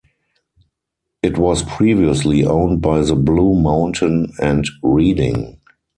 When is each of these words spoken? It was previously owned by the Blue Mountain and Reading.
It 1.21 1.37
was 1.37 1.61
previously 1.61 2.43
owned 2.43 2.81
by 2.81 3.03
the 3.03 3.15
Blue 3.15 3.53
Mountain 3.53 4.33
and 4.41 4.67
Reading. 4.81 5.59